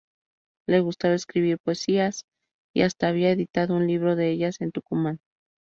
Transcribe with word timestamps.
Le 0.67 0.79
gustaba 0.79 1.13
escribir 1.13 1.59
poesías 1.59 2.25
y 2.73 2.81
hasta 2.81 3.07
había 3.07 3.29
editado 3.29 3.75
un 3.75 3.85
libro 3.85 4.15
de 4.15 4.31
ellas 4.31 4.59
en 4.59 4.71
Tucumán. 4.71 5.19